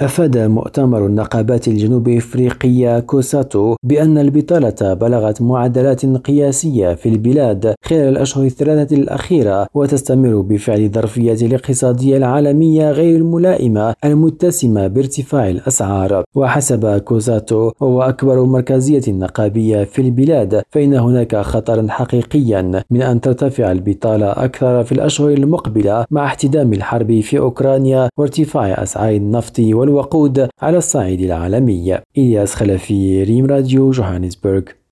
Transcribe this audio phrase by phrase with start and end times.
[0.00, 8.44] أفاد مؤتمر النقابات الجنوب إفريقية كوساتو بأن البطالة بلغت معدلات قياسية في البلاد خلال الأشهر
[8.44, 16.24] الثلاثة الأخيرة وتستمر بفعل الظرفية الاقتصادية العالمية غير الملائمة المتسمة بارتفاع الأسعار.
[16.34, 23.72] وحسب كوساتو وهو أكبر مركزية نقابية في البلاد فإن هناك خطرا حقيقيا من أن ترتفع
[23.72, 30.78] البطالة أكثر في الأشهر المقبلة مع احتدام الحرب في أوكرانيا وارتفاع أسعار النفط والوقود على
[30.78, 31.98] الصعيد العالمي.
[32.18, 34.62] إلياس خلفي ريم راديو جوهانسبرغ.